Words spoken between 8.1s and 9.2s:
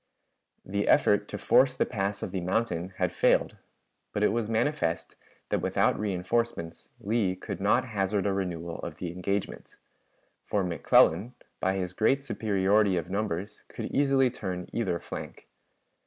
a renewal of the